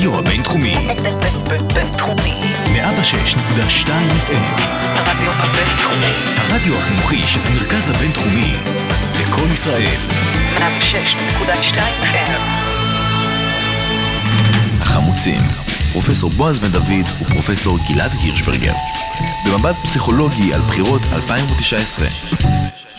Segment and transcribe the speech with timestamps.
[0.00, 0.74] הרדיו הבינתחומי.
[1.74, 2.38] בינתחומי.
[2.64, 3.88] 106.2
[4.26, 4.60] FM.
[4.84, 6.12] הרדיו הבינתחומי.
[6.36, 8.54] הרדיו החינוכי של המרכז הבינתחומי.
[9.20, 9.96] לקום ישראל.
[10.56, 12.40] 106.2 FM.
[14.80, 15.40] החמוצים.
[15.92, 18.74] פרופסור בועז בן דוד ופרופסור גלעד הירשברגר.
[19.46, 22.06] במבט פסיכולוגי על בחירות 2019.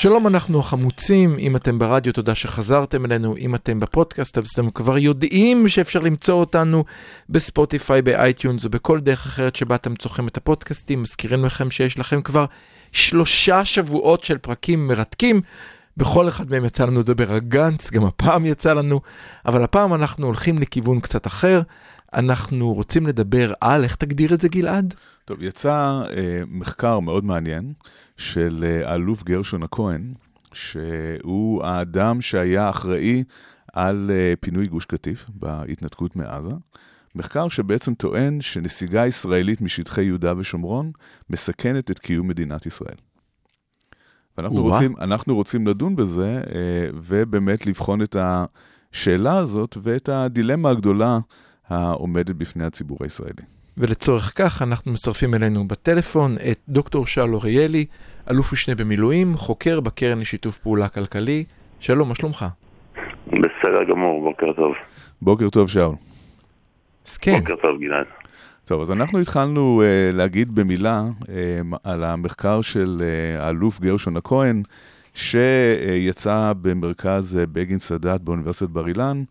[0.01, 4.97] שלום, אנחנו החמוצים, אם אתם ברדיו, תודה שחזרתם אלינו, אם אתם בפודקאסט, אז אתם כבר
[4.97, 6.83] יודעים שאפשר למצוא אותנו
[7.29, 11.01] בספוטיפיי, ב iTunes ובכל דרך אחרת שבה אתם צורכים את הפודקאסטים.
[11.01, 12.45] מזכירים לכם שיש לכם כבר
[12.91, 15.41] שלושה שבועות של פרקים מרתקים.
[15.97, 19.01] בכל אחד מהם יצא לנו לדבר על גנץ, גם הפעם יצא לנו,
[19.45, 21.61] אבל הפעם אנחנו הולכים לכיוון קצת אחר.
[22.13, 24.93] אנחנו רוצים לדבר על, איך תגדיר את זה גלעד?
[25.25, 27.73] טוב, יצא אה, מחקר מאוד מעניין
[28.17, 30.13] של אה, האלוף גרשון הכהן,
[30.53, 33.23] שהוא האדם שהיה אחראי
[33.73, 36.55] על אה, פינוי גוש קטיף בהתנתקות מעזה.
[37.15, 40.91] מחקר שבעצם טוען שנסיגה ישראלית משטחי יהודה ושומרון
[41.29, 42.95] מסכנת את קיום מדינת ישראל.
[44.37, 51.19] ואנחנו רוצים, אנחנו רוצים לדון בזה, אה, ובאמת לבחון את השאלה הזאת ואת הדילמה הגדולה
[51.71, 53.43] העומדת בפני הציבור הישראלי.
[53.77, 57.85] ולצורך כך אנחנו מצרפים אלינו בטלפון את דוקטור שאול אוריאלי,
[58.31, 61.43] אלוף משנה במילואים, חוקר בקרן לשיתוף פעולה כלכלי.
[61.79, 62.45] שלום, מה שלומך?
[63.27, 64.73] בסדר גמור, בוקר טוב.
[65.21, 65.95] בוקר טוב, שאול.
[67.07, 68.05] אז כן, בוקר טוב, גלעד.
[68.65, 71.27] טוב, אז אנחנו התחלנו uh, להגיד במילה uh,
[71.83, 74.63] על המחקר של uh, האלוף גרשון הכהן,
[75.13, 79.23] שיצא במרכז uh, בגין סאדאת באוניברסיטת בר אילן,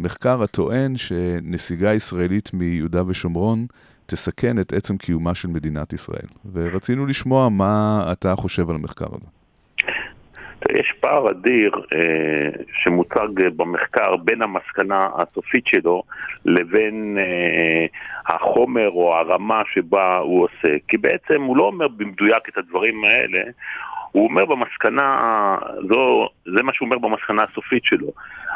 [0.00, 3.66] מחקר הטוען שנסיגה ישראלית מיהודה ושומרון
[4.06, 6.28] תסכן את עצם קיומה של מדינת ישראל.
[6.52, 9.26] ורצינו לשמוע מה אתה חושב על המחקר הזה.
[10.70, 12.50] יש פער אדיר אה,
[12.82, 16.02] שמוצג במחקר בין המסקנה הסופית שלו
[16.44, 17.86] לבין אה,
[18.34, 20.76] החומר או הרמה שבה הוא עושה.
[20.88, 23.42] כי בעצם הוא לא אומר במדויק את הדברים האלה,
[24.14, 25.56] הוא אומר במסקנה,
[25.88, 28.08] זו, זה מה שהוא אומר במסקנה הסופית שלו.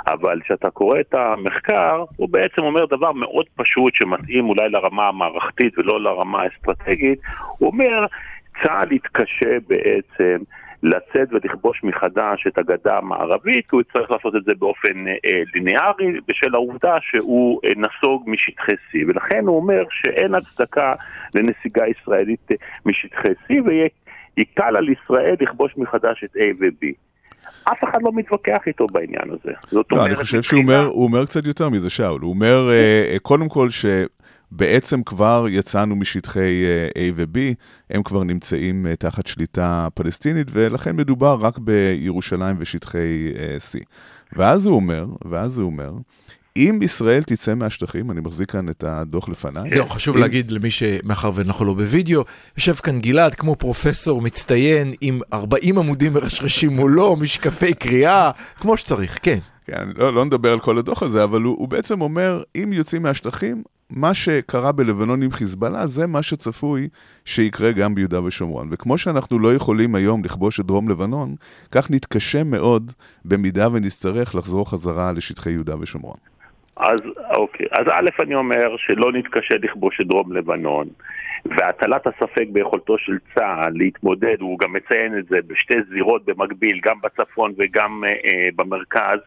[0.07, 5.79] אבל כשאתה קורא את המחקר, הוא בעצם אומר דבר מאוד פשוט שמתאים אולי לרמה המערכתית
[5.79, 7.19] ולא לרמה האסטרטגית.
[7.59, 8.07] הוא אומר,
[8.63, 10.39] צה"ל יתקשה בעצם
[10.83, 16.21] לצאת ולכבוש מחדש את הגדה המערבית, כי הוא יצטרך לעשות את זה באופן אה, ליניארי,
[16.29, 18.97] בשל העובדה שהוא אה, נסוג משטחי C.
[19.09, 20.95] ולכן הוא אומר שאין הצדקה
[21.35, 23.55] לנסיגה ישראלית אה, משטחי C,
[24.38, 26.87] ויקל על ישראל לכבוש מחדש את A ו-B.
[27.72, 29.53] אף אחד לא מתווכח איתו בעניין הזה.
[29.71, 32.21] זאת לא, אומרת, אני חושב שהוא אומר, הוא אומר קצת יותר מזה, שאול.
[32.21, 37.38] הוא אומר, אה, אה, קודם כל, שבעצם כבר יצאנו משטחי אה, A ו-B,
[37.91, 43.78] הם כבר נמצאים תחת שליטה פלסטינית, ולכן מדובר רק בירושלים ושטחי C.
[44.37, 45.91] ואז הוא אומר, ואז הוא אומר,
[46.59, 49.71] אם ישראל תצא מהשטחים, אני מחזיק כאן את הדוח לפניי.
[49.71, 52.25] זהו, חשוב אם- להגיד למי שמאחר ואנחנו לא בווידאו,
[52.57, 59.19] יושב כאן גלעד כמו פרופסור מצטיין עם 40 עמודים מרשרשים מולו, משקפי קריאה, כמו שצריך,
[59.23, 59.39] כן.
[59.67, 63.03] כן, לא, לא נדבר על כל הדוח הזה, אבל הוא, הוא בעצם אומר, אם יוצאים
[63.03, 66.89] מהשטחים, מה שקרה בלבנון עם חיזבאללה, זה מה שצפוי
[67.25, 68.69] שיקרה גם ביהודה ושומרון.
[68.71, 71.35] וכמו שאנחנו לא יכולים היום לכבוש את דרום לבנון,
[71.73, 72.93] כך נתקשה מאוד
[73.25, 76.17] במידה ונצטרך לחזור חזרה לשטחי יהודה ושומרון.
[76.78, 76.99] אז
[77.31, 80.89] אוקיי, אז א' אני אומר שלא נתקשה לכבוש את דרום לבנון
[81.44, 87.00] והטלת הספק ביכולתו של צה"ל להתמודד, הוא גם מציין את זה בשתי זירות במקביל, גם
[87.00, 89.19] בצפון וגם אה, אה, במרכז,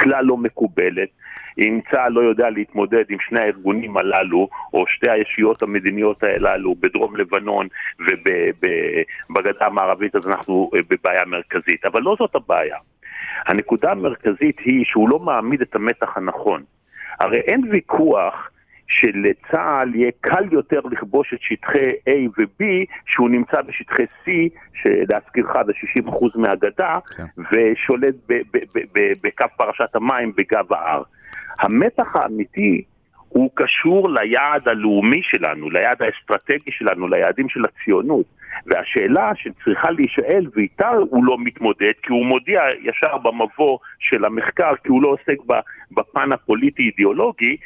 [0.00, 1.08] כלל לא מקובלת.
[1.58, 7.16] אם צה"ל לא יודע להתמודד עם שני הארגונים הללו, או שתי הישויות המדיניות הללו בדרום
[7.16, 7.68] לבנון
[8.00, 11.86] ובגדה המערבית, אז אנחנו אה, בבעיה מרכזית.
[11.86, 12.76] אבל לא זאת הבעיה.
[13.46, 16.62] הנקודה המרכזית היא שהוא לא מעמיד את המתח הנכון.
[17.20, 18.50] הרי אין ויכוח
[18.88, 22.64] שלצה"ל יהיה קל יותר לכבוש את שטחי A ו-B
[23.06, 24.30] שהוא נמצא בשטחי C,
[24.74, 27.24] שלהזכירך זה 60% מהגדה, כן.
[27.52, 28.14] ושולט
[29.22, 31.02] בקו פרשת המים בגב ההר.
[31.58, 32.84] המתח האמיתי
[33.28, 38.26] הוא קשור ליעד הלאומי שלנו, ליעד האסטרטגי שלנו, ליעדים של הציונות.
[38.66, 44.88] והשאלה שצריכה להישאל, ואיתה הוא לא מתמודד, כי הוא מודיע ישר במבוא של המחקר, כי
[44.88, 45.36] הוא לא עוסק
[45.90, 47.56] בפן הפוליטי-אידיאולוגי,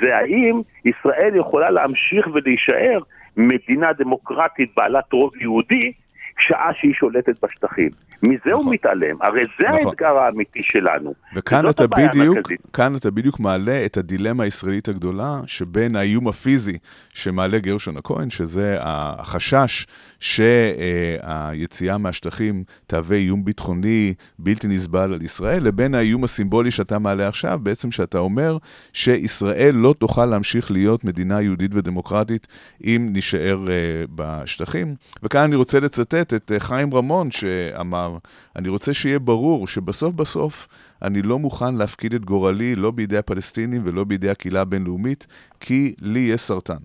[0.00, 2.98] זה האם ישראל יכולה להמשיך ולהישאר
[3.36, 5.92] מדינה דמוקרטית בעלת רוב יהודי,
[6.38, 7.90] שעה שהיא שולטת בשטחים.
[8.22, 8.64] מזה נכון.
[8.64, 9.16] הוא מתעלם.
[9.20, 9.86] הרי זה נכון.
[9.88, 11.14] האתגר האמיתי שלנו.
[11.36, 12.38] וכאן אתה בדיוק.
[12.72, 16.78] כאן אתה בדיוק מעלה את הדילמה הישראלית הגדולה שבין האיום הפיזי
[17.14, 19.86] שמעלה גרשון הכהן, שזה החשש
[20.20, 27.58] שהיציאה מהשטחים תהווה איום ביטחוני בלתי נסבל על ישראל, לבין האיום הסימבולי שאתה מעלה עכשיו,
[27.62, 28.58] בעצם שאתה אומר
[28.92, 32.46] שישראל לא תוכל להמשיך להיות מדינה יהודית ודמוקרטית
[32.84, 34.94] אם נישאר אה, בשטחים.
[35.22, 38.11] וכאן אני רוצה לצטט את אה, חיים רמון שאמר,
[38.56, 40.68] אני רוצה שיהיה ברור שבסוף בסוף
[41.02, 45.26] אני לא מוכן להפקיד את גורלי לא בידי הפלסטינים ולא בידי הקהילה הבינלאומית,
[45.60, 46.76] כי לי יש סרטן.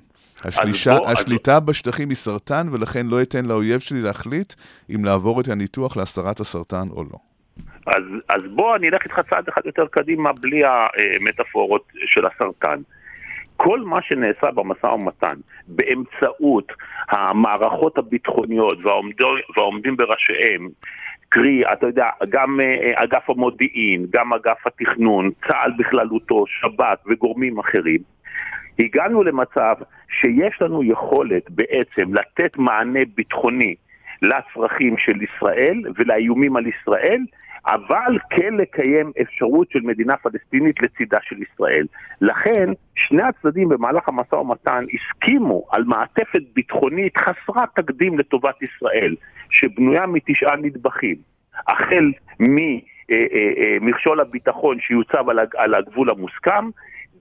[0.43, 4.53] השלישה, בוא, אז- השליטה בשטחים היא סרטן, ולכן לא אתן לאויב שלי להחליט
[4.95, 7.17] אם לעבור את הניתוח להסרת הסרטן או לא.
[7.87, 12.81] אז, אז בוא אני אלך איתך צעד אחד יותר קדימה בלי המטאפורות של הסרטן.
[13.57, 16.71] כל מה שנעשה במשא ומתן באמצעות
[17.09, 19.27] המערכות הביטחוניות והעומדו,
[19.57, 20.69] והעומדים בראשיהם,
[21.29, 27.99] קרי, אתה יודע, גם אה, אגף המודיעין, גם אגף התכנון, צה"ל בכללותו, שב"כ וגורמים אחרים,
[28.79, 29.75] הגענו למצב
[30.21, 33.75] שיש לנו יכולת בעצם לתת מענה ביטחוני
[34.21, 37.21] לצרכים של ישראל ולאיומים על ישראל,
[37.65, 41.85] אבל כן לקיים אפשרות של מדינה פלסטינית לצידה של ישראל.
[42.21, 49.15] לכן, שני הצדדים במהלך המשא ומתן הסכימו על מעטפת ביטחונית חסרת תקדים לטובת ישראל,
[49.49, 51.15] שבנויה מתשעה נדבכים,
[51.67, 52.11] החל
[53.81, 56.69] ממכשול הביטחון שיוצב על הג- על הגבול המוסכם,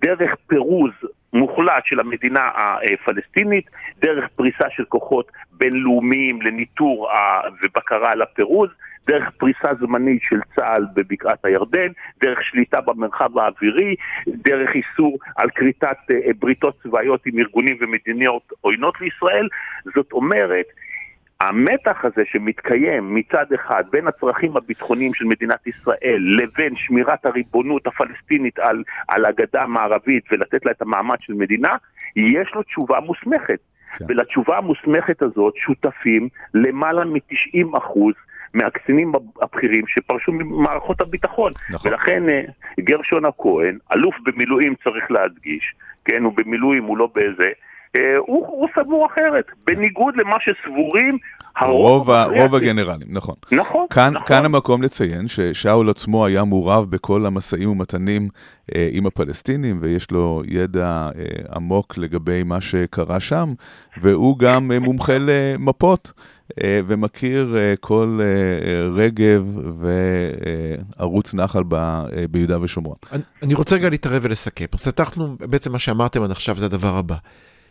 [0.00, 0.90] דרך פירוז
[1.32, 7.08] מוחלט של המדינה הפלסטינית, דרך פריסה של כוחות בינלאומיים לניטור
[7.62, 8.70] ובקרה על הפירוז,
[9.06, 11.88] דרך פריסה זמנית של צה"ל בבקעת הירדן,
[12.20, 13.94] דרך שליטה במרחב האווירי,
[14.26, 19.49] דרך איסור על כריתת אה, בריתות צבאיות עם ארגונים ומדינות עוינות לישראל.
[19.94, 20.67] זאת אומרת,
[21.41, 28.58] המתח הזה שמתקיים מצד אחד בין הצרכים הביטחוניים של מדינת ישראל לבין שמירת הריבונות הפלסטינית
[28.58, 31.76] על, על הגדה המערבית ולתת לה את המעמד של מדינה,
[32.17, 33.58] יש לו תשובה מוסמכת.
[33.99, 34.05] כן.
[34.08, 38.14] ולתשובה המוסמכת הזאת שותפים למעלה מ-90 אחוז
[38.56, 39.12] מהקצינים
[39.43, 41.53] הבכירים שפרשו ממערכות הביטחון.
[41.70, 41.91] נכון.
[41.93, 42.41] ולכן אה,
[42.81, 45.75] גרשון הכהן, אלוף במילואים צריך להדגיש,
[46.05, 47.49] כן, הוא במילואים, הוא לא באיזה,
[47.97, 51.19] אה, הוא, הוא סבור אחרת, בניגוד למה שסבורים
[51.62, 53.35] רוב, ה- המכריע רוב הגנרלים, נכון.
[53.53, 54.26] נכון, כאן, נכון.
[54.26, 58.29] כאן המקום לציין ששאול עצמו היה מעורב בכל המשאים ומתנים
[58.75, 60.87] אה, עם הפלסטינים, ויש לו ידע
[61.19, 61.25] אה,
[61.56, 63.49] עמוק לגבי מה שקרה שם,
[64.00, 66.23] והוא גם אה, מומחה למפות, אה,
[66.60, 69.44] ומכיר אה, כל אה, אה, רגב
[70.96, 72.96] וערוץ נחל ב, אה, ביהודה ושומרון.
[73.43, 74.64] אני- רוצה רגע להתערב ולסכם.
[74.72, 77.16] אז פתחנו, בעצם מה שאמרתם עד עכשיו זה הדבר הבא.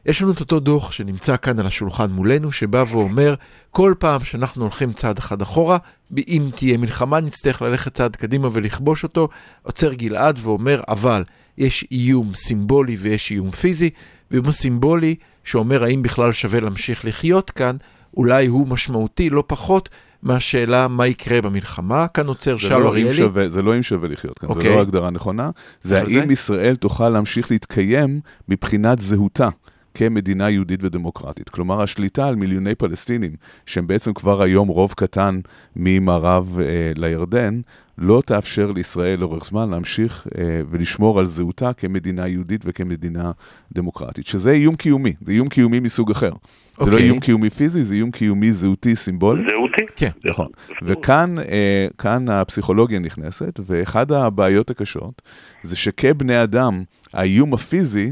[0.06, 3.36] יש לנו את אותו דוח שנמצא כאן על השולחן מולנו, שבא ואומר,
[3.72, 5.78] כל פעם שאנחנו הולכים צעד אחד אחורה,
[6.18, 9.30] אם תהיה מלחמה נצטרך ללכת צעד קדימה ולכבוש אותו,
[9.64, 11.24] עוצר גלעד ואומר, אבל
[11.58, 13.90] יש איום סימבולי ויש איום פיזי,
[14.32, 17.76] ואיום הסימבולי שאומר האם בכלל שווה להמשיך לחיות כאן,
[18.18, 19.90] אולי הוא משמעותי לא פחות
[20.24, 22.08] מהשאלה מה יקרה במלחמה.
[22.08, 23.14] כאן עוצר זה לא, אם אריאלי.
[23.14, 24.64] שווה, זה לא אם שווה לחיות כאן, אוקיי.
[24.70, 25.50] זו לא הגדרה נכונה,
[25.82, 28.20] זה האם זה- ישראל תוכל להמשיך להתקיים
[28.50, 29.50] מבחינת זהותה.
[29.96, 31.50] כמדינה יהודית ודמוקרטית.
[31.50, 33.32] כלומר, השליטה על מיליוני פלסטינים,
[33.66, 35.40] שהם בעצם כבר היום רוב קטן
[35.76, 37.62] ממערב אה, לירדן,
[37.98, 43.32] לא תאפשר לישראל לאורך זמן להמשיך אה, ולשמור על זהותה כמדינה יהודית וכמדינה
[43.74, 46.32] דמוקרטית, שזה איום קיומי, זה איום קיומי מסוג אחר.
[46.80, 47.06] זה לא אוקיי.
[47.06, 49.44] איום קיומי פיזי, זה איום קיומי זהותי סימבולי.
[49.44, 49.82] זהותי.
[49.96, 50.10] כן.
[50.26, 50.48] נכון.
[50.84, 55.22] וכאן אה, כאן הפסיכולוגיה נכנסת, ואחד הבעיות הקשות
[55.64, 58.12] זה שכבני אדם, האיום הפיזי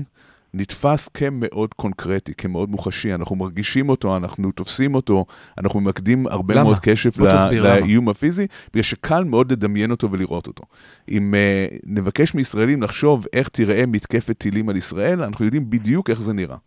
[0.54, 5.26] נתפס כמאוד קונקרטי, כמאוד מוחשי, אנחנו מרגישים אותו, אנחנו תופסים אותו,
[5.58, 6.64] אנחנו ממקדים הרבה למה?
[6.64, 7.80] מאוד קשב בוא ל- תסביר למה.
[7.80, 10.64] לאיום הפיזי, בגלל שקל מאוד לדמיין אותו ולראות אותו.
[11.10, 16.22] אם uh, נבקש מישראלים לחשוב איך תיראה מתקפת טילים על ישראל, אנחנו יודעים בדיוק איך
[16.22, 16.58] זה נראה.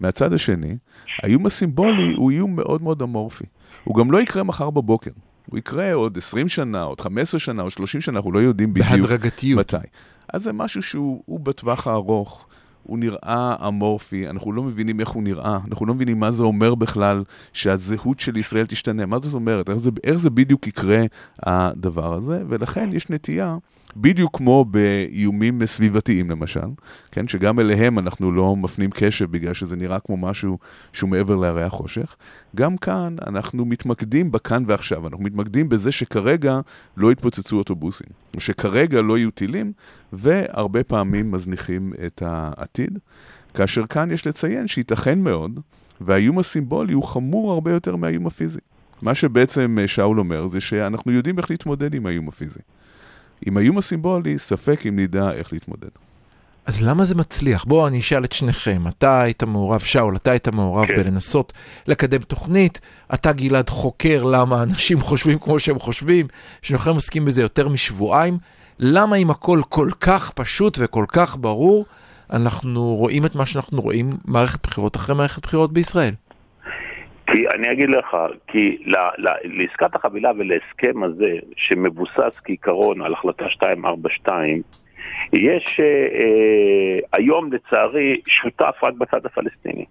[0.00, 0.76] מהצד השני,
[1.22, 3.44] האיום הסימבולי הוא איום מאוד מאוד אמורפי.
[3.84, 5.10] הוא גם לא יקרה מחר בבוקר.
[5.50, 8.88] הוא יקרה עוד 20 שנה, עוד 15 שנה, עוד 30 שנה, אנחנו לא יודעים בדיוק
[8.90, 9.60] בהדרגתיות.
[9.60, 9.86] מתי.
[10.32, 12.46] אז זה משהו שהוא הוא בטווח הארוך,
[12.84, 16.74] הוא נראה אמורפי, אנחנו לא מבינים איך הוא נראה, אנחנו לא מבינים מה זה אומר
[16.74, 21.02] בכלל שהזהות של ישראל תשתנה, מה זאת אומרת, איך זה, איך זה בדיוק יקרה
[21.42, 23.56] הדבר הזה, ולכן יש נטייה,
[23.96, 26.66] בדיוק כמו באיומים סביבתיים למשל,
[27.12, 30.58] כן, שגם אליהם אנחנו לא מפנים קשב בגלל שזה נראה כמו משהו
[30.92, 32.16] שהוא מעבר להרי החושך,
[32.56, 36.60] גם כאן אנחנו מתמקדים בכאן ועכשיו, אנחנו מתמקדים בזה שכרגע
[36.96, 38.08] לא יתפוצצו אוטובוסים,
[38.38, 39.72] שכרגע לא יהיו טילים,
[40.12, 42.98] והרבה פעמים מזניחים את העתיד,
[43.54, 45.60] כאשר כאן יש לציין שייתכן מאוד,
[46.00, 48.60] והאיום הסימבולי הוא חמור הרבה יותר מהאיום הפיזי.
[49.02, 52.60] מה שבעצם אה, שאול אומר זה שאנחנו יודעים איך להתמודד עם האיום הפיזי.
[53.46, 55.88] עם האיום הסימבולי, ספק אם נדע איך להתמודד.
[56.66, 57.64] אז למה זה מצליח?
[57.64, 60.96] בואו אני אשאל את שניכם, אתה היית מעורב, שאול, אתה היית מעורב כן.
[60.96, 61.52] בלנסות
[61.86, 62.80] לקדם תוכנית,
[63.14, 66.26] אתה גלעד חוקר למה אנשים חושבים כמו שהם חושבים,
[66.62, 68.38] שניכם עוסקים בזה יותר משבועיים,
[68.78, 71.86] למה אם הכל כל כך פשוט וכל כך ברור,
[72.30, 76.14] אנחנו רואים את מה שאנחנו רואים מערכת בחירות אחרי מערכת בחירות בישראל?
[77.26, 78.16] כי אני אגיד לך,
[78.46, 84.62] כי ל, ל, לעסקת החבילה ולהסכם הזה, שמבוסס כעיקרון על החלטה 242,
[85.32, 89.84] יש אה, אה, היום לצערי שותף רק בצד הפלסטיני.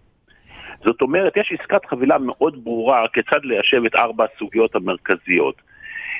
[0.84, 5.62] זאת אומרת, יש עסקת חבילה מאוד ברורה כיצד ליישב את ארבע הסוגיות המרכזיות,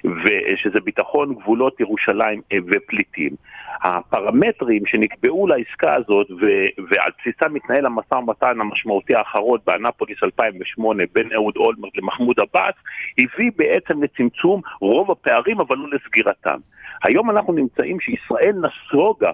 [0.06, 3.36] ושזה ביטחון, גבולות ירושלים אה, ופליטים.
[3.84, 11.30] הפרמטרים שנקבעו לעסקה הזאת ו- ועל בסיסם מתנהל המשא ומתן המשמעותי האחרון באנפוליס 2008 בין
[11.34, 12.76] אהוד אולמרט למחמוד עבאס,
[13.18, 16.60] הביא בעצם לצמצום רוב הפערים אבל לא לסגירתם.
[17.04, 19.32] היום אנחנו נמצאים שישראל נסוגה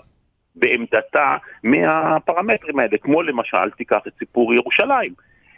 [0.56, 5.14] בעמדתה מהפרמטרים האלה, כמו למשל, תיקח את סיפור ירושלים.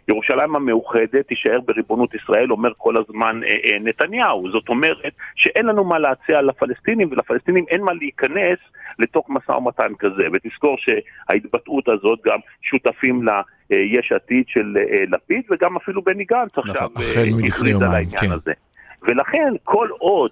[0.07, 4.51] ירושלים המאוחדת תישאר בריבונות ישראל, אומר כל הזמן אה, אה, נתניהו.
[4.51, 8.59] זאת אומרת שאין לנו מה להציע לפלסטינים, ולפלסטינים אין מה להיכנס
[8.99, 10.23] לתוך משא ומתן כזה.
[10.33, 13.41] ותזכור שההתבטאות הזאת גם שותפים לה
[13.71, 17.87] אה, יש עתיד של אה, לפיד, וגם אפילו בני גנץ עכשיו אה, מלפני הכריז על
[17.87, 18.31] העניין כן.
[18.31, 18.53] הזה.
[19.01, 20.31] ולכן כל עוד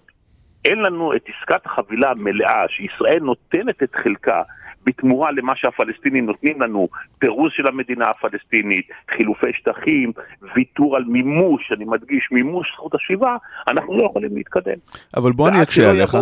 [0.66, 4.42] אין לנו את עסקת החבילה המלאה, שישראל נותנת את חלקה
[4.90, 6.88] בתמורה למה שהפלסטינים נותנים לנו,
[7.20, 10.12] פירוז של המדינה הפלסטינית, חילופי שטחים,
[10.56, 14.80] ויתור על מימוש, אני מדגיש, מימוש זכות השיבה, אנחנו לא יכולים להתקדם.
[15.18, 16.18] אבל בוא אני אקשה עליך,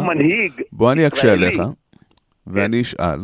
[0.71, 1.61] בוא אני אקשה עליך,
[2.47, 3.19] ואני אשאל.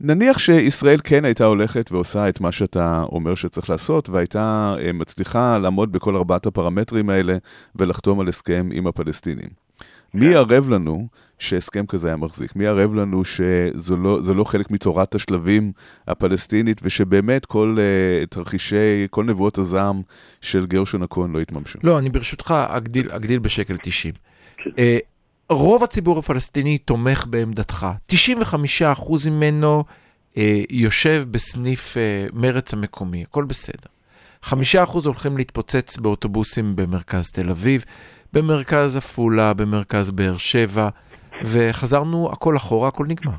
[0.00, 5.58] נניח שישראל כן הייתה הולכת ועושה את מה שאתה אומר שצריך לעשות, והייתה אה, מצליחה
[5.58, 7.36] לעמוד בכל ארבעת הפרמטרים האלה
[7.76, 9.48] ולחתום על הסכם עם הפלסטינים.
[10.14, 10.32] מי כן.
[10.32, 11.08] ערב לנו
[11.38, 12.56] שהסכם כזה היה מחזיק?
[12.56, 15.72] מי ערב לנו שזו לא, לא חלק מתורת השלבים
[16.08, 20.02] הפלסטינית, ושבאמת כל uh, תרחישי, כל נבואות הזעם
[20.40, 21.78] של גרשון הכהן לא יתממשו?
[21.82, 24.14] לא, אני ברשותך אגדיל, אגדיל בשקל 90.
[24.64, 24.70] כן.
[24.78, 24.98] אה,
[25.50, 27.86] רוב הציבור הפלסטיני תומך בעמדתך.
[28.12, 28.16] 95%
[29.30, 29.84] ממנו
[30.36, 33.88] אה, יושב בסניף אה, מרץ המקומי, הכל בסדר.
[34.44, 34.54] 5%
[35.04, 37.84] הולכים להתפוצץ באוטובוסים במרכז תל אביב,
[38.32, 40.88] במרכז עפולה, במרכז באר שבע,
[41.42, 43.32] וחזרנו הכל אחורה, הכל נגמר.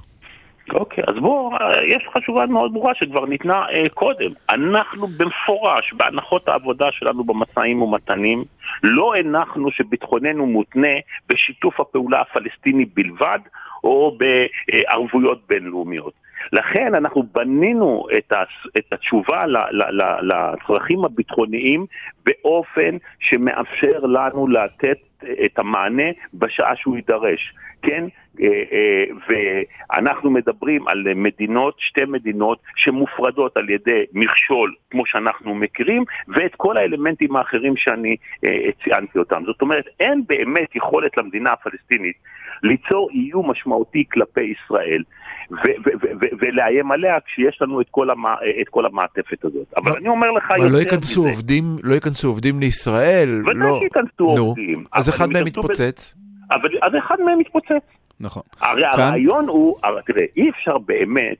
[0.73, 4.31] אוקיי, אז בוא, יש לך תשובה מאוד ברורה שכבר ניתנה אה, קודם.
[4.49, 8.43] אנחנו במפורש, בהנחות העבודה שלנו במשאים ומתנים,
[8.83, 10.93] לא הנחנו שביטחוננו מותנה
[11.29, 13.39] בשיתוף הפעולה הפלסטיני בלבד,
[13.83, 16.13] או בערבויות בינלאומיות.
[16.53, 21.85] לכן אנחנו בנינו את, הס, את התשובה ל, ל, ל, לצרכים הביטחוניים
[22.25, 24.97] באופן שמאפשר לנו לתת
[25.45, 28.05] את המענה בשעה שהוא יידרש, כן?
[28.41, 36.03] אה, אה, ואנחנו מדברים על מדינות, שתי מדינות שמופרדות על ידי מכשול כמו שאנחנו מכירים
[36.27, 38.15] ואת כל האלמנטים האחרים שאני
[38.45, 39.43] אה, ציינתי אותם.
[39.45, 42.15] זאת אומרת, אין באמת יכולת למדינה הפלסטינית
[42.63, 45.03] ליצור איום משמעותי כלפי ישראל
[45.51, 49.73] ו- ו- ו- ו- ולאיים עליה כשיש לנו את כל, המע- את כל המעטפת הזאת.
[49.77, 51.29] אבל מה- אני אומר לך אבל יותר לא ייכנסו מזה.
[51.29, 53.79] עובדים, לא ייכנסו עובדים לישראל, ודאי לא.
[53.79, 54.83] שייכנסו עובדים.
[54.93, 56.15] אז אבל אחד הם מהם מתפוצץ.
[56.51, 57.83] אבל אז אחד מהם מתפוצץ.
[58.19, 58.43] נכון.
[58.61, 61.37] הרי כאן- הרעיון הוא, הרי תראה, אי אפשר באמת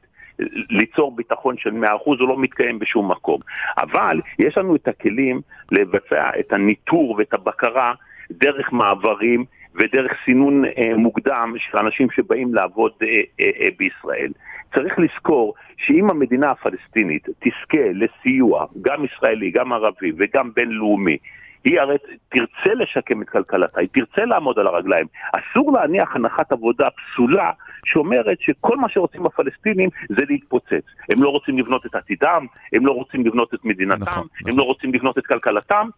[0.70, 1.86] ליצור ביטחון של 100%
[2.20, 3.40] הוא לא מתקיים בשום מקום.
[3.82, 7.94] אבל יש לנו את הכלים לבצע את הניטור ואת הבקרה
[8.32, 9.46] דרך מעברים
[9.76, 13.08] ודרך סינון אה, מוקדם של אנשים שבאים לעבוד אה,
[13.40, 14.32] אה, אה, בישראל.
[14.76, 21.18] צריך לזכור שאם המדינה הפלסטינית תזכה לסיוע, גם ישראלי, גם ערבי וגם בינלאומי,
[21.64, 21.96] היא הרי
[22.30, 25.06] תרצה לשקם את כלכלתה, היא תרצה לעמוד על הרגליים.
[25.34, 27.52] אסור להניח הנחת עבודה פסולה
[27.86, 30.86] שאומרת שכל מה שרוצים הפלסטינים זה להתפוצץ.
[31.14, 34.60] הם לא רוצים לבנות את עתידם, הם לא רוצים לבנות את מדינתם, נכון, הם נכון.
[34.60, 35.90] לא רוצים לבנות את כלכלתם.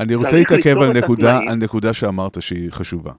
[0.00, 1.38] אני רוצה להתעכב על נקודה.
[1.48, 3.12] על נקודה שאמרת שהיא חשובה.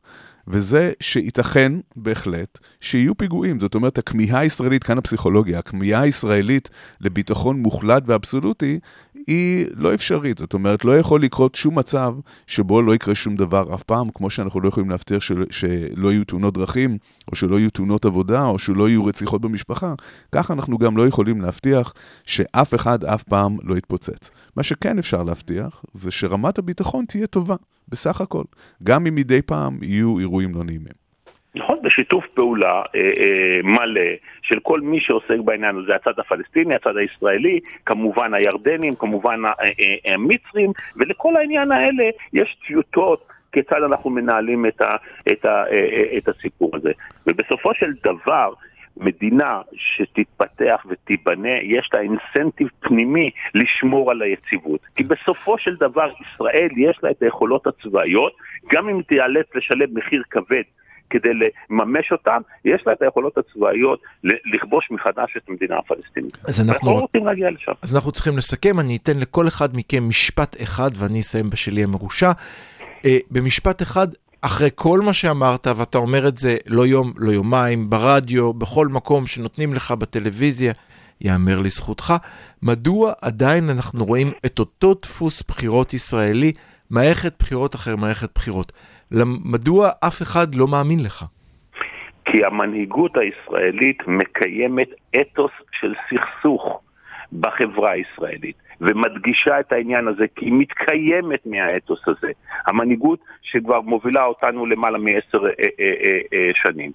[0.48, 3.60] וזה שייתכן בהחלט שיהיו פיגועים.
[3.60, 6.70] זאת אומרת, הכמיהה הישראלית, כאן הפסיכולוגיה, הכמיהה הישראלית
[7.02, 8.80] לביטחון מוחלט ואבסולוטי,
[9.30, 10.38] היא לא אפשרית.
[10.38, 12.16] זאת אומרת, לא יכול לקרות שום מצב
[12.48, 16.24] שבו לא יקרה שום דבר אף פעם, כמו שאנחנו לא יכולים להבטיח של, שלא יהיו
[16.24, 16.98] תאונות דרכים,
[17.32, 19.94] או שלא יהיו תאונות עבודה, או שלא יהיו רציחות במשפחה.
[20.32, 21.94] ככה אנחנו גם לא יכולים להבטיח
[22.26, 24.32] שאף אחד אף פעם לא יתפוצץ.
[24.56, 27.56] מה שכן אפשר להבטיח, זה שרמת הביטחון תהיה טובה,
[27.88, 28.44] בסך הכל.
[28.84, 31.09] גם אם מדי פעם יהיו אירועים לא נעימים.
[31.56, 34.02] נכון, בשיתוף פעולה אה, אה, מלא
[34.42, 39.70] של כל מי שעוסק בעניין הזה, הצד הפלסטיני, הצד הישראלי, כמובן הירדנים, כמובן ה- אה,
[39.80, 42.04] אה, המצרים, ולכל העניין האלה
[42.34, 43.24] יש טיוטות.
[43.52, 44.96] כיצד אנחנו מנהלים את, ה,
[45.32, 46.92] את, ה, אה, אה, את הסיפור הזה.
[47.28, 48.54] ובסופו של דבר,
[48.98, 54.80] מדינה שתתפתח ותיבנה, יש לה אינסנטיב פנימי לשמור על היציבות.
[54.96, 58.34] כי בסופו של דבר ישראל יש לה את היכולות הצבאיות,
[58.72, 60.64] גם אם תיאלץ לשלם מחיר כבד
[61.10, 61.30] כדי
[61.70, 66.38] לממש אותם, יש לה את היכולות הצבאיות לכבוש מחדש את המדינה הפלסטינית.
[66.48, 67.72] אז אנחנו- אנחנו לא רוצים להגיע לשם.
[67.82, 72.32] אז אנחנו צריכים לסכם, אני אתן לכל אחד מכם משפט אחד ואני אסיים בשלי המרושע.
[73.06, 74.08] אה, במשפט אחד,
[74.42, 79.28] אחרי כל מה שאמרת, ואתה אומר את זה לא יום, לא יומיים, ברדיו, בכל מקום
[79.28, 80.74] שנותנים לך בטלוויזיה,
[81.22, 82.14] יאמר לזכותך,
[82.62, 86.52] מדוע עדיין אנחנו רואים את אותו דפוס בחירות ישראלי,
[86.92, 88.72] מערכת בחירות אחרי מערכת בחירות?
[89.46, 91.26] מדוע אף אחד לא מאמין לך?
[92.26, 94.88] כי המנהיגות הישראלית מקיימת
[95.22, 96.82] אתוס של סכסוך
[97.34, 102.32] בחברה הישראלית, ומדגישה את העניין הזה כי היא מתקיימת מהאתוס הזה.
[102.68, 106.92] המנהיגות שכבר מובילה אותנו למעלה מעשר אה, אה, אה, שנים.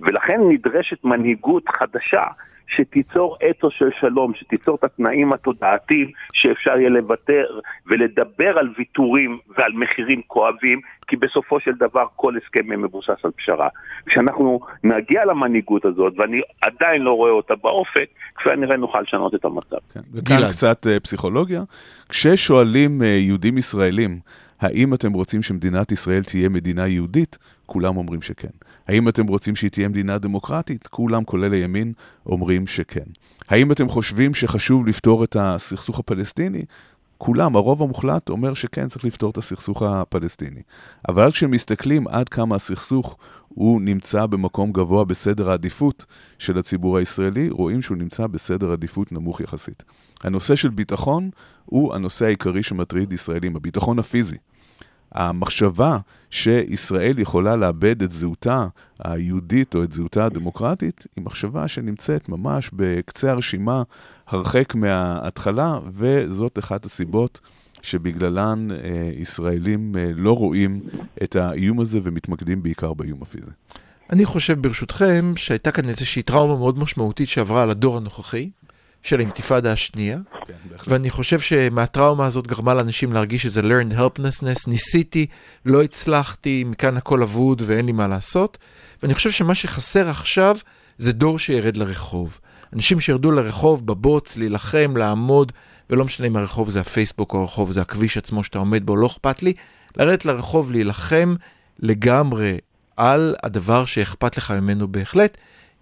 [0.00, 2.24] ולכן נדרשת מנהיגות חדשה.
[2.66, 7.44] שתיצור אתוס של שלום, שתיצור את התנאים התודעתיים שאפשר יהיה לוותר
[7.86, 13.68] ולדבר על ויתורים ועל מחירים כואבים, כי בסופו של דבר כל הסכם מבוסס על פשרה.
[14.06, 19.44] כשאנחנו נגיע למנהיגות הזאת, ואני עדיין לא רואה אותה באופק, כפי הנראה נוכל לשנות את
[19.44, 19.76] המצב.
[19.94, 20.00] כן.
[20.12, 20.48] וכאן.
[20.50, 21.62] קצת אה, פסיכולוגיה.
[22.08, 24.18] כששואלים אה, יהודים ישראלים,
[24.60, 27.38] האם אתם רוצים שמדינת ישראל תהיה מדינה יהודית?
[27.66, 28.48] כולם אומרים שכן.
[28.88, 30.86] האם אתם רוצים שהיא תהיה מדינה דמוקרטית?
[30.86, 31.92] כולם, כולל הימין,
[32.26, 33.04] אומרים שכן.
[33.48, 36.62] האם אתם חושבים שחשוב לפתור את הסכסוך הפלסטיני?
[37.18, 40.60] כולם, הרוב המוחלט אומר שכן, צריך לפתור את הסכסוך הפלסטיני.
[41.08, 43.16] אבל כשמסתכלים עד כמה הסכסוך
[43.54, 46.04] הוא נמצא במקום גבוה בסדר העדיפות
[46.38, 49.82] של הציבור הישראלי, רואים שהוא נמצא בסדר עדיפות נמוך יחסית.
[50.24, 51.30] הנושא של ביטחון
[51.64, 54.36] הוא הנושא העיקרי שמטריד ישראלים, הביטחון הפיזי.
[55.12, 55.98] המחשבה
[56.30, 58.66] שישראל יכולה לאבד את זהותה
[58.98, 63.82] היהודית או את זהותה הדמוקרטית, היא מחשבה שנמצאת ממש בקצה הרשימה,
[64.26, 67.40] הרחק מההתחלה, וזאת אחת הסיבות
[67.84, 70.80] שבגללן אה, ישראלים אה, לא רואים
[71.22, 73.50] את האיום הזה ומתמקדים בעיקר באיום הפיזי.
[74.10, 78.50] אני חושב ברשותכם שהייתה כאן איזושהי טראומה מאוד משמעותית שעברה על הדור הנוכחי,
[79.04, 80.88] של האינתיפאדה השנייה, כן, בהחלט.
[80.88, 85.26] ואני חושב שמהטראומה הזאת גרמה לאנשים להרגיש איזה learned helplessness, ניסיתי,
[85.66, 88.58] לא הצלחתי, מכאן הכל אבוד ואין לי מה לעשות,
[89.02, 90.56] ואני חושב שמה שחסר עכשיו
[90.98, 92.40] זה דור שירד לרחוב.
[92.72, 95.52] אנשים שירדו לרחוב בבוץ, להילחם, לעמוד,
[95.90, 99.06] ולא משנה אם הרחוב זה הפייסבוק או הרחוב זה הכביש עצמו שאתה עומד בו, לא
[99.06, 99.52] אכפת לי,
[99.96, 101.34] לרדת לרחוב, להילחם
[101.78, 102.58] לגמרי
[102.96, 105.36] על הדבר שאכפת לך ממנו בהחלט.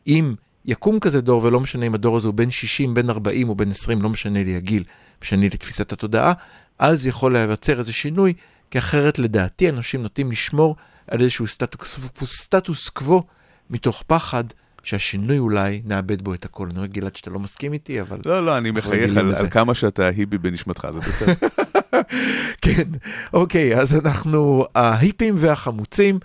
[0.07, 0.35] אם
[0.65, 3.71] יקום כזה דור, ולא משנה אם הדור הזה הוא בן 60, בן 40 או בן
[3.71, 4.85] 20, לא משנה לי הגיל,
[5.23, 6.33] משנה לי תפיסת התודעה,
[6.79, 8.35] אז יכול להיווצר איזה שינוי,
[8.71, 10.77] כי אחרת לדעתי אנשים נוטים לשמור
[11.09, 13.23] על איזשהו סטטוס, סטטוס קוו
[13.71, 14.45] מתוך פחד
[14.83, 16.67] שהשינוי אולי נאבד בו את הכל.
[16.71, 18.19] אני רואה גלעד שאתה לא מסכים איתי, אבל...
[18.27, 19.35] לא, לא, אני מחייך על.
[19.35, 21.33] על כמה שאתה היבי בנשמתך, זה בסדר.
[22.63, 22.89] כן,
[23.33, 26.19] אוקיי, אז אנחנו ההיפים והחמוצים.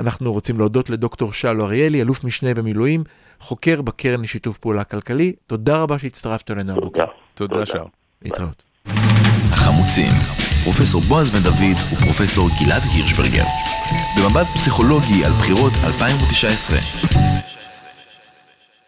[0.00, 3.04] אנחנו רוצים להודות לדוקטור שלו אריאלי, אלוף משנה במילואים,
[3.40, 5.32] חוקר בקרן לשיתוף פעולה כלכלי.
[5.46, 7.04] תודה רבה שהצטרפת אלינו הבוקר.
[7.34, 7.54] תודה.
[7.54, 7.84] תודה, שר.
[8.22, 8.62] להתראות.
[9.50, 10.12] החמוצים,
[10.64, 13.44] פרופסור בועז בן דוד ופרופסור גלעד הירשברגר.
[14.18, 16.78] במבט פסיכולוגי על בחירות 2019.